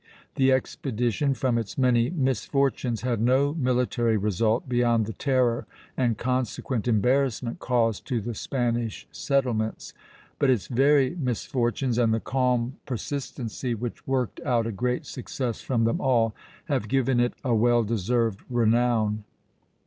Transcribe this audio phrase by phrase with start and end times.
[0.33, 6.87] The expedition, from its many misfortunes, had no military result beyond the terror and consequent
[6.87, 9.93] embarrassment caused to the Spanish settlements;
[10.39, 15.83] but its very misfortunes, and the calm persistency which worked out a great success from
[15.83, 16.33] them all,
[16.65, 19.23] have given it a well deserved renown.